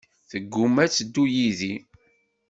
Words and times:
Teggumma 0.29 0.81
ad 0.83 0.91
teddu 0.91 1.23
yid-i. 1.33 1.73